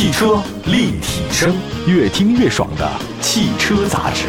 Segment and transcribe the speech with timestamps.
[0.00, 1.54] 汽车立体声，
[1.86, 4.24] 越听越爽的汽车杂志。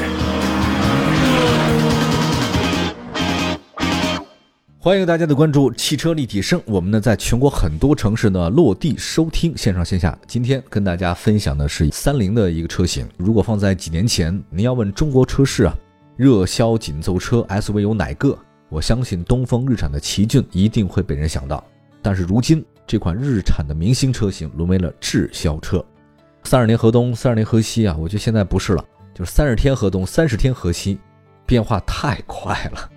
[4.77, 6.61] 欢迎大家的关注，汽车立体声。
[6.65, 10.19] 我们呢，在全国很多城市呢落地收听，线上线下。
[10.27, 13.07] 今天跟大家分享的是三菱的一个车型。
[13.15, 15.73] 如果放在几年前，您要问中国车市啊，
[16.17, 18.37] 热销紧凑车 SUV 有哪个？
[18.67, 21.63] 我相信东风日产的奇骏一定会被人想到。
[22.01, 25.81] 但是如今，这款日产的明星车型沦为了滞销车。
[26.43, 27.95] 三十年河东，三十年河西啊！
[27.97, 28.83] 我觉得现在不是了，
[29.13, 30.99] 就是三十天河东，三十天河西，
[31.45, 32.89] 变化太快了。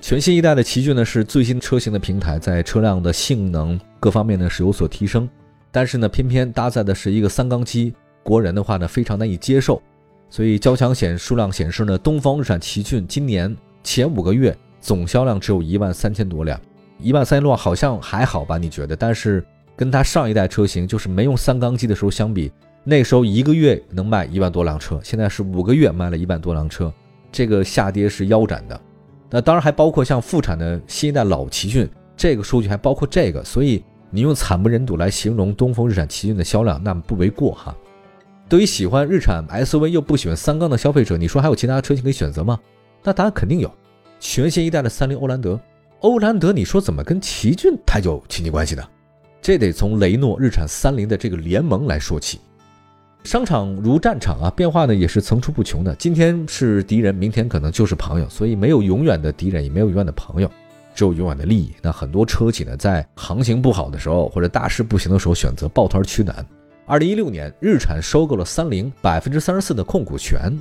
[0.00, 5.28] 全新一代的奇骏呢，是最新车型的平台，在车辆的性能各方面呢是有所提升，
[5.72, 9.82] 但是呢，偏偏搭载的是一个三缸机，国人的话呢非常难以接受，
[10.30, 16.60] 所以交强险数量显示呢，东风日产奇骏今年前五个月总销量只有一万三千多辆，
[16.98, 18.56] 一万三千多好像还好吧？
[18.56, 18.94] 你觉得？
[18.94, 19.44] 但是
[19.76, 22.50] 跟它上一代车型就是没用三缸机的时候相比，
[22.84, 26.92] 那时候一个月能卖一万多辆车，现在是五个月卖了一万多辆车，
[27.32, 28.80] 这个下跌是腰斩的。
[29.30, 37.74] 那当然还包括像复产的新一代老奇骏，这个数据还包括这个，所以你用惨不忍睹来形容东风日产奇骏的销量，那不为过哈。
[38.48, 42.60] 对于喜欢日产 SUV 又不喜欢三缸的消费者，你说还有其他车型可以选择吗？
[43.02, 43.68] 那答案肯定有，
[44.20, 45.58] 全新一代的三菱欧蓝德。
[46.04, 48.82] 欧蓝德，你说怎么跟奇骏太有亲戚关系呢？
[49.40, 52.40] 这得从雷诺、日产、三菱的这个联盟来说起。
[53.22, 55.94] 商场如战场啊，变化呢也是层出不穷的。
[55.94, 60.50] 今天是敌人，明天可能就是朋友，所以没有永远的敌人，也没有永远的朋友，
[60.94, 61.72] 只有永远的利益。
[61.80, 66.46] 那很多车企呢，在行情不好的时候或者大势不行的时候，选择抱团取暖。
[66.84, 70.52] 二零一六年，日产收购了三菱百分之三十四的控股权。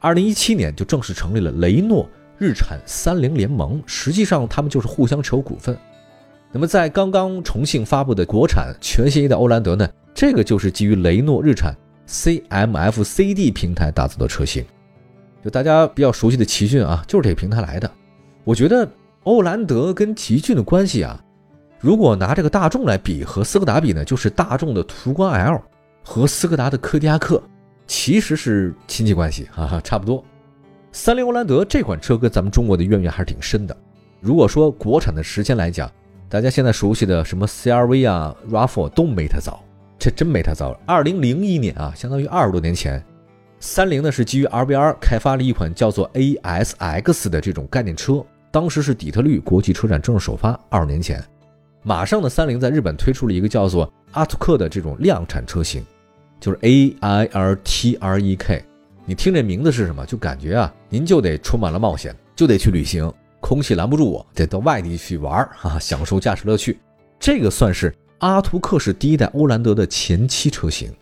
[0.00, 5.76] 二零一七年就正式成立了雷诺日产三菱联盟，实际上他们就是互相持有股份。
[6.52, 11.74] 那么在刚刚重庆发布的国产全新一代欧蓝德呢，这个就是基于雷诺日产。
[12.10, 14.64] CMF-CD 平台打造的车型，
[15.44, 17.90] 就大家比较熟悉的奇骏啊，就是这个平台来的。
[18.44, 18.90] 我觉得
[19.24, 21.22] 欧蓝德跟奇骏的关系啊，
[21.78, 25.60] 如果拿这个大众来比和斯柯达比呢，就是大众的途观 L
[26.02, 27.42] 和斯柯达的柯迪亚克
[27.86, 30.24] 其实是亲戚关系啊，差不多。
[30.92, 33.76] 三菱欧蓝德这款车跟咱们中国的渊源还是挺深的。
[34.20, 35.90] 如果说国产的时间来讲，
[36.28, 39.62] 大家现在熟悉的什么 CRV 啊、RAV4 都没它早。
[39.98, 40.78] 这真没它早。
[40.86, 43.04] 二零零一年啊，相当于二十多年前，
[43.60, 50.58] 三菱呢是基于 RBR 开发了一款叫做 ASX 的这种概念车，当时是底特律国际车展正式首发。
[50.68, 51.20] 二十年前，
[51.82, 55.84] 马上呢，三菱在日本推出了一个叫做阿图克的这种量产车型，
[56.38, 57.08] 就是 AIRTREK。
[59.08, 60.04] 你听这名字是什么？
[60.04, 63.10] 就感觉啊，您就得充满了冒险，就得去旅行，
[63.40, 66.78] 空气拦不住我，得到外地去玩儿啊，享受驾驶乐趣。
[67.18, 67.94] 这个算是。
[68.18, 70.92] 阿图克是第一代欧蓝德的前期车型。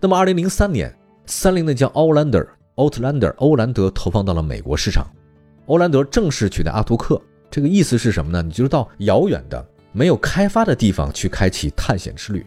[0.00, 0.92] 那么，二零零三年，
[1.26, 2.44] 三菱呢将 Outlander、
[2.74, 5.06] Outlander、欧蓝德投放到了美国市场。
[5.66, 7.20] 欧蓝德正式取代阿图克，
[7.50, 8.42] 这个意思是什么呢？
[8.42, 12.44] 你就是到遥远的、没有开发的地方去开启探险之旅。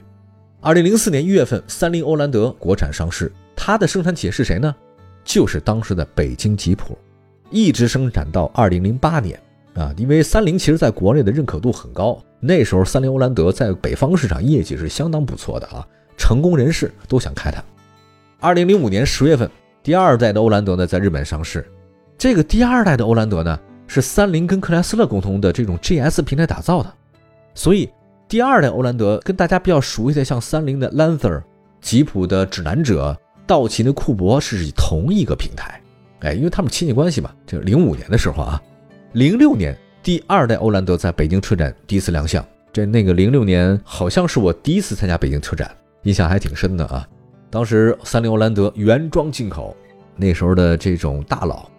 [0.59, 3.31] 二零零四年一月份，三菱欧蓝德国产上市，
[3.63, 4.75] 它的生产企业是谁呢？
[5.23, 6.97] 就是当时的北京吉普，
[7.51, 9.39] 一直生产到二零零八年。
[9.75, 17.63] 啊，因为三菱其实在国内的认可度很高，那时候三菱欧蓝德在北方市场业绩是相当不错的啊，成功人士都想开它。
[18.39, 19.47] 二零零五年十月份，
[19.83, 21.63] 第二代的欧蓝德呢在日本上市，
[22.17, 26.91] 这个第二代的欧蓝德呢是三菱跟克莱斯勒共同的这种 GS 平台打造的，
[27.53, 27.87] 所以
[28.27, 31.43] 第二代欧蓝德跟大家比较熟悉的像三菱的 Lancer、
[31.79, 33.15] 吉普的指南者、
[33.51, 35.81] 道奇的库珀是同一个平台，
[36.21, 38.61] 哎，因为他们亲戚关系嘛，这零五年的时候啊。
[39.11, 42.41] 零六年，第二代欧蓝德在北京车展第一次亮相。
[42.71, 45.69] 这那个零六年好像是我第一次参加北京车展，
[46.03, 47.05] 印象还挺深的啊。
[47.49, 49.75] 当时三菱欧蓝德原装进口，
[50.15, 51.69] 那时候的这种大佬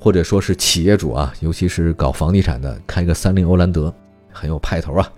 [0.00, 3.92] 或者说是企业主啊，尤其是搞房地产的，开个三菱欧蓝德
[4.32, 5.12] 很有派头啊。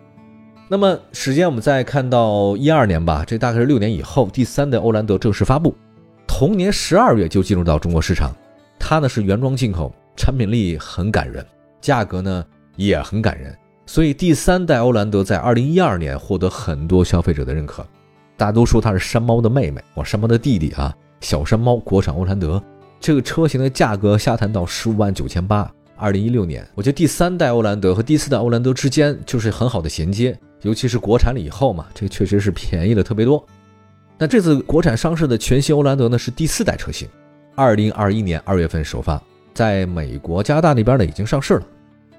[0.68, 5.72] 那么时间我们再看到一二年吧，这大概是六年以后，第三代欧蓝德正式发布，
[6.40, 8.34] 同年十二月就进入到中国市场。
[8.78, 11.44] 它呢是原装进口，产品力很感人。
[11.82, 12.42] 价格呢
[12.76, 13.54] 也很感人，
[13.84, 17.86] 所以第三代欧蓝德在二零一二年获得很多消费者的认可。
[18.38, 22.62] 大家都说它是山猫的妹妹，我山猫的弟弟啊，小山猫国产欧蓝德
[22.98, 25.70] 这个车型的价格下探到十五万九千八。
[25.94, 33.44] 二零一六年，我觉得第三代欧蓝德和第四代欧蓝德之间就是很好的衔接，尤其是国产了以后嘛，这确实是便宜了特别多。
[34.22, 37.08] 那这次国产上市的全新欧蓝德呢是第四代车型，
[37.54, 39.18] 二零二一年二月份首发。
[39.54, 41.62] 在美国、加拿大那边呢，已经上市了。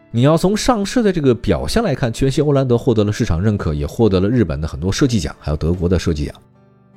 [0.09, 6.33] 你要从上市的这个表象来看，全新欧蓝德获得了市场认可，也获得了日本的很多设计奖，还有德国的设计奖。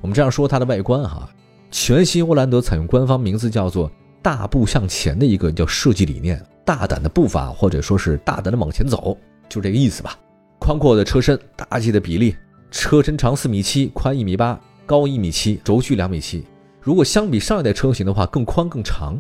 [0.01, 1.29] 我们这样说它的外观哈，
[1.71, 3.91] 全新欧蓝德采用官方名字叫做
[4.23, 9.19] “大步向前”的一个叫设计理念，大胆的步伐或者说是大胆的往前走，
[9.51, 10.19] 就这个意思吧。
[10.59, 12.35] 宽阔的车身，大气的比例，
[12.71, 16.45] 车身长四米七，宽一米八，高一米七，轴距两米七。
[16.81, 19.19] 如果相比上一代车型的话，更宽更长。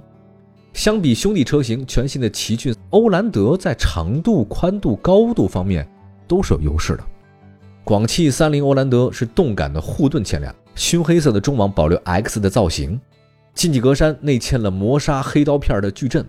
[0.72, 5.88] 相比兄弟车型，全新的奇骏欧蓝德在长度、宽度、高度方面
[6.26, 7.04] 都是有优势的。
[7.84, 13.00] 广汽三菱欧蓝德是动感的护盾前脸，熏黑色的中网保留 X 的造型，
[13.54, 16.26] 进气格栅内嵌了磨砂黑刀片的矩阵，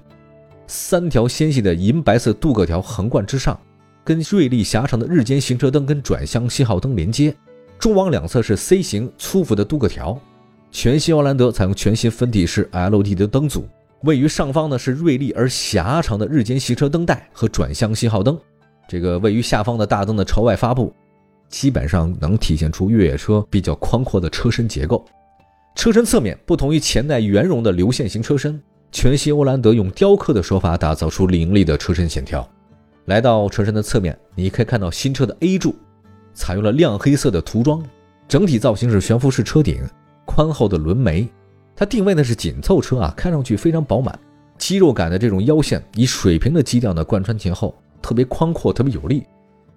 [0.68, 3.60] 三条纤细的银白色镀铬条横贯之上，
[4.04, 7.36] 跟锐利狭长的日间行车灯跟转向信号灯连接。
[7.80, 10.20] 中网两侧是 C 型粗幅的镀铬条。
[10.72, 13.66] 全新欧蓝德采用全新分体式 LED 的灯组。
[14.02, 18.38] 位于上方呢是锐利而狭长的日间行车灯带和转向信号灯，
[18.88, 20.94] 这个位于下方的大灯的朝外发布，
[21.50, 25.04] 基本上能体现出越野车比较宽阔的车身结构。
[25.76, 28.62] 车身侧面不同于前代圆融的流线型车身，
[28.92, 32.48] 全新欧蓝德用雕刻的手法打造出凌厉的车身线条。
[33.06, 35.76] 来到车身的侧面，你可以看到新车的 A 柱
[36.36, 37.84] 采用了亮黑色的涂装，
[38.28, 39.82] 整体造型是悬浮式车顶，
[40.26, 41.28] 宽厚的轮眉。
[41.76, 44.18] 它定位呢是紧凑车啊，看上去非常饱满，
[44.58, 49.24] 肌肉感的这种腰线以水平的基调呢贯穿前后，特别宽阔，特别有力，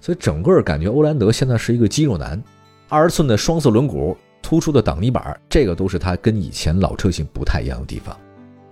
[0.01, 2.43] 所以整个感觉欧蓝德现在是一个肌肉男。
[2.89, 8.17] 二十寸的双色轮毂，突出的挡泥板，这个都是它跟以前老车型不太一样的地方。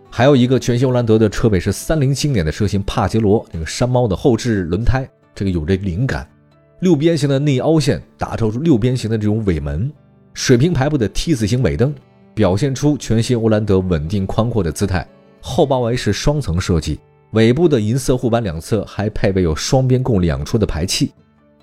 [0.08, 6.26] 还有一个全新欧蓝德的车尾是三菱经典的车型帕杰罗，那个山猫的后置轮胎，这个有这灵感，
[6.80, 9.90] 六边形的内凹陷打造出六边形的这种尾门，
[10.34, 11.94] 水平排布的 T 字形尾灯。
[12.34, 15.08] 表现出全新欧蓝德稳定宽阔的姿态。
[15.40, 17.00] 后包围是双层设计，
[17.30, 21.14] 尾部的银色护板两侧还配备有双边共两出的排气，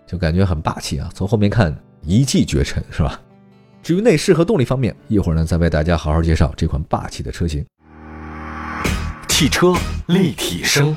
[0.08, 1.12] 就感觉很霸气啊！
[1.14, 3.22] 从后面看一骑绝尘，是吧？
[3.84, 7.64] 至于内饰和动力方面，一会儿呢再为大家好好介绍这款霸气的车型。
[9.30, 9.76] 汽车
[10.08, 10.96] 立体声，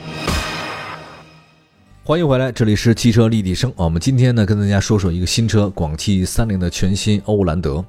[2.07, 3.73] 欢迎回来，这里是汽车立体声。
[3.75, 7.85] 我们今天呢跟大家说说一个新车，广汽三菱的全新欧蓝德。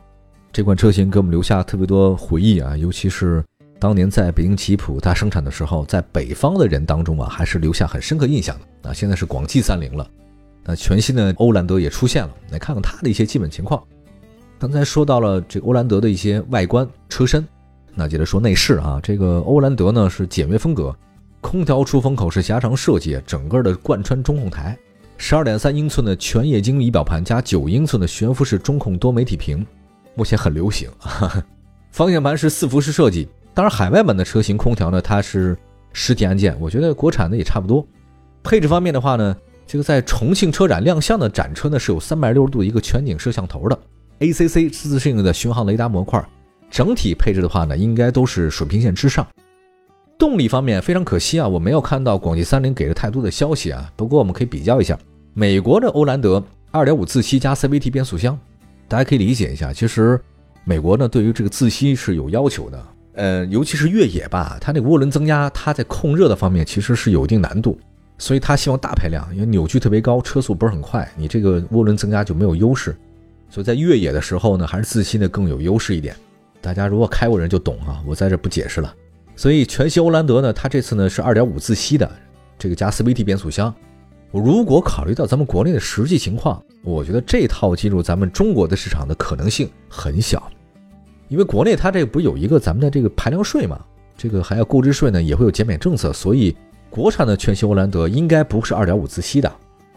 [0.51, 3.45] 这款车型给我们留下特别多回忆啊，尤其是
[3.79, 8.91] 当年在北京吉普它生产的时候，在北方的人当中啊，还是留下很深刻印象的啊。
[8.93, 10.09] 现在是广汽三菱了，
[10.65, 13.83] 那全新的欧蓝德也出现了，来看看它的一些基本情况。
[14.57, 17.47] 刚才说到了这欧蓝德的一些外观车身，
[17.93, 18.99] 那接着说内饰啊。
[19.03, 20.95] 这个欧蓝德呢是简约风格，
[21.41, 24.77] 空调出风口是狭长设计，整个的贯穿中控台，
[25.17, 29.65] 十二点三英寸的全液晶仪表盘加九英寸的悬浮式中控多媒体屏。
[30.15, 30.89] 目前很流行，
[31.91, 33.29] 方向盘是四辐式设计。
[33.53, 35.57] 当然，海外版的车型空调呢，它是
[35.93, 36.55] 实体按键。
[36.59, 37.85] 我觉得国产的也差不多。
[38.43, 39.35] 配置方面的话呢，
[39.65, 43.79] 这个在重庆车展亮相的展车呢，是有三百六十度一个全景摄像头的
[44.19, 46.23] ，ACC 自适应的巡航雷达模块。
[46.69, 49.25] 整体配置的话呢，应该都是水平线之上。
[50.17, 53.91] 动力方面非常可惜啊，我没有看到广汽三菱给了太多的消息啊。
[53.95, 54.97] 不过我们可以比较一下，
[55.33, 58.37] 美国的欧蓝德2.5自吸加 CVT 变速箱。
[58.87, 60.19] 大家可以理解一下，其实
[60.63, 67.77] 美国呢对于这个自吸是有要求的，呃，尤其是越野吧，它那个涡轮增压，它在控热的方面其实是有一定难度，
[68.17, 72.95] 所以它希望大排量，因为扭矩特别高，车速不是很快，你这个涡轮增压就没有优势，
[73.49, 76.15] 所以在越野的时候呢，还是自吸的更有优势一点。
[76.61, 78.93] 大家如果开过人就懂啊，我在这不解释了。
[79.37, 82.11] 所以全新欧蓝德呢，它这次呢是2.5自吸的，
[82.57, 83.73] 这个加 CVT 变速箱。
[84.31, 90.51] 如果考虑到咱们国内的实际情况，我觉得这套进入咱们中国的市场的可能性很小，
[91.27, 93.79] 因为国内它这不有一个咱们的这个排量税嘛，
[94.17, 96.57] 这个还要购置税呢，也会有减免政策，所以
[96.89, 99.49] 国产的全新欧蓝德应该不是2.5自吸的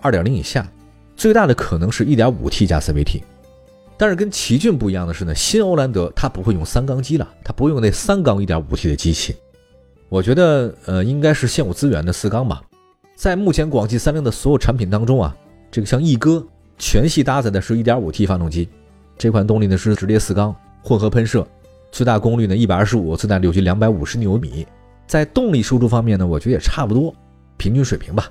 [0.02, 0.70] ，2.0以下，
[1.16, 3.22] 最大的可能是一点五 T 加 CVT。
[4.00, 9.36] 但是跟奇骏不一样的是呢，新欧蓝德它不会用三缸机了，它不用那三缸一点五 T 的机器，
[10.08, 12.62] 我觉得呃应该是现有资源的四缸吧。
[13.14, 15.36] 在目前广汽三菱的所有产品当中啊，
[15.70, 16.42] 这个像翼哥
[16.78, 18.70] 全系搭载的是一点五 T 发动机，
[19.18, 21.46] 这款动力呢是直列四缸混合喷射，
[21.92, 24.66] 最大功率呢一百二十五，最大扭矩两百五十牛米。
[25.06, 27.14] 在动力输出方面呢，我觉得也差不多，
[27.58, 28.30] 平均水平吧。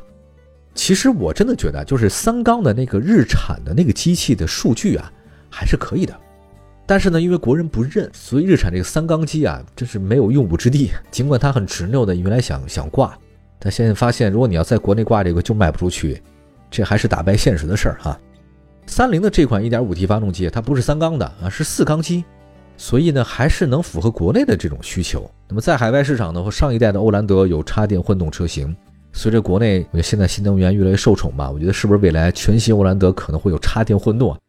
[0.74, 5.14] 其实我真的觉得，就是三缸的那个日产的那个机器的数据啊，
[5.50, 6.16] 还是可以的。
[6.86, 10.92] 但是呢，因为国人不认，所以日产这个三缸机啊，真是没有用武之地。
[11.12, 13.16] 尽管它很执拗的，原来想想挂。
[13.60, 16.22] 但现在发现，如果你要在国内挂这个，就卖不出去，
[16.72, 18.20] 这还是打败现实的事儿哈。
[18.88, 22.24] 三菱的这款 1.5T 发动机，它不是三缸的啊，是四缸机，
[22.76, 25.30] 所以呢，还是能符合国内的这种需求。
[25.48, 28.76] 那么在海外市场呢，和上一代的欧蓝德有插电混动车型。
[29.12, 34.40] 随着国内，我觉得现在新能源越来越受宠吧，我觉得是不是未来全新欧蓝德可能会有插电混动啊，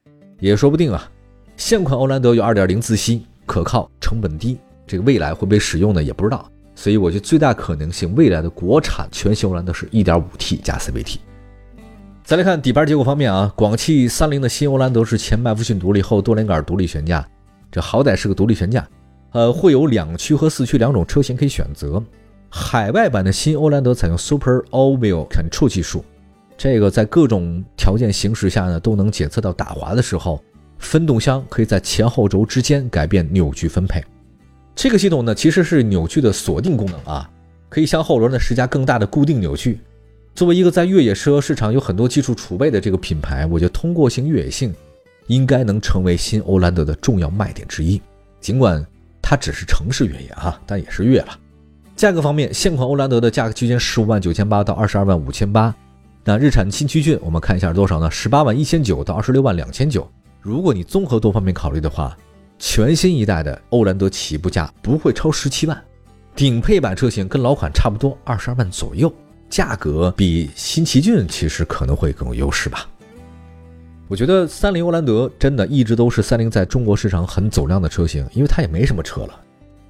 [0.41, 1.09] 也说不定啊。
[1.57, 6.51] 现款欧蓝德有2.0自吸，可靠，成本低，这个未来会被使用呢也不知道。
[6.75, 11.19] 所以我觉得最大可能性，未来的国产全新欧蓝德是 1.5T 加 CVT。
[12.25, 17.27] 再来看底盘结构方面啊，广汽三菱的新欧蓝德是前麦弗逊独立，后多连杆独立悬架，
[17.71, 18.87] 这好歹是个独立悬架。
[19.33, 22.03] 呃，会有两驱和四驱两种车型可以选择。
[22.49, 26.05] 海外版的新欧蓝德采用 Super All Wheel Control 技术，
[26.63, 30.45] 这个在各种条件行驶下呢，都能检测到打滑的时候，
[30.79, 34.05] 分动箱可以在前后轴之间改变扭矩分配。
[34.75, 37.31] 这个系统呢，其实是扭矩的锁定功能啊，
[37.71, 39.81] 可以向后轮呢施加更大的固定扭矩。
[40.35, 44.75] 作为一个在越野车市场有很多技术储备的这个品牌，我觉得通过性、越野性
[45.29, 47.99] 应该能成为新欧蓝德的重要卖点之一。
[48.39, 48.87] 尽管
[49.23, 51.39] 它只是城市越野哈，但也是越了。
[51.97, 55.75] 价格方面，现款欧蓝德的价格区间十五万九千八到二十二万五千八。
[56.23, 58.11] 那日产新奇骏，我们看一下多少呢？
[58.11, 60.07] 十八万一千九到二十六万两千九。
[60.43, 62.17] 如果你综合多方面考虑的话，
[62.59, 65.83] 全新一代的欧蓝德起步价不会超十七万，
[66.37, 69.13] 顶配版车型跟老款差不多，二十二万左右，
[69.49, 72.87] 价格比新奇骏其实可能会更有优势吧。
[74.07, 79.41] 我觉得三菱欧蓝德真的一直都是三菱在中国市场很走量的车型，因为它也没什么车了，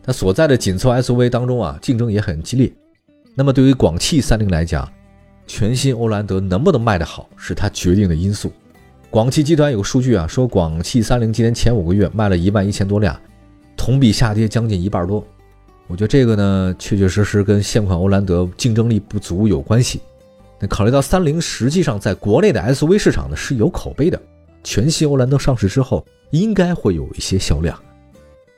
[0.03, 2.73] 它所在的紧凑 SUV 当中啊，竞争也很激烈。
[3.35, 4.89] 那么对于广汽三菱来讲，
[5.53, 8.53] 全新欧蓝德能不能卖得好，是它决定的因素。
[9.11, 13.19] 广汽集团有个数据啊，说广汽三菱今年前五个月卖了一万一千多辆，
[13.77, 15.27] 同比下跌将近一半多。
[15.89, 20.01] 我觉得这个呢，确确实实跟现款欧蓝德竞争力不足有关系。
[20.61, 24.23] 那考虑到三菱实际上在国内的 SUV 市场呢是有口碑的，
[24.63, 27.77] 全新欧蓝德上市之后应该会有一些销量，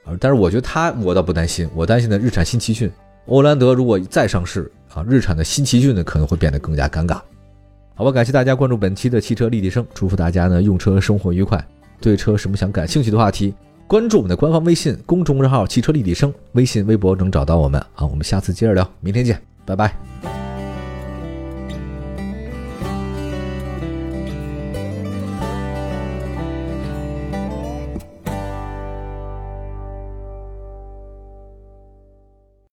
[0.05, 2.93] 啊，但是我觉得它我倒不担心，我担心的日产新奇骏、
[3.29, 7.21] 欧蓝德如果再上市啊，日产的新奇骏呢可能会变得更加尴尬。
[7.95, 11.63] 好吧，感谢大家关注本期的汽车立体声，祝福大家呢用车生活愉快。
[12.01, 13.55] 对车什么想感兴趣的话题，
[13.87, 18.07] 关注我们的官方微信公众账号“汽车立体声”，微信、微博能找到我们好。
[18.07, 20.32] 我们下次接着聊，明天见，拜拜。